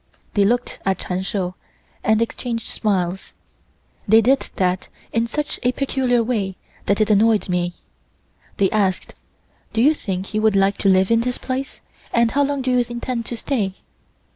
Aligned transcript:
They 0.33 0.45
looked 0.45 0.79
at 0.83 0.97
Chun 0.97 1.21
Shou 1.21 1.53
and 2.03 2.23
exchanged 2.23 2.65
smiles. 2.65 3.35
They 4.07 4.19
did 4.19 4.49
that 4.55 4.87
in 5.13 5.27
such 5.27 5.59
a 5.61 5.73
peculiar 5.73 6.23
way 6.23 6.55
that 6.87 6.99
it 6.99 7.11
annoyed 7.11 7.47
me. 7.49 7.75
They 8.57 8.71
asked: 8.71 9.13
"Do 9.73 9.79
you 9.79 9.93
think 9.93 10.33
you 10.33 10.41
would 10.41 10.55
like 10.55 10.79
to 10.79 10.89
live 10.89 11.11
in 11.11 11.21
this 11.21 11.37
place, 11.37 11.81
and 12.11 12.31
how 12.31 12.43
long 12.43 12.63
do 12.63 12.71
you 12.75 12.83
intend 12.89 13.27
to 13.27 13.37
stay?" 13.37 13.75